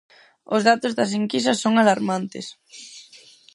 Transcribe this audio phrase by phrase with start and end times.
[0.55, 2.45] Os datos das enquisas son alarmantes.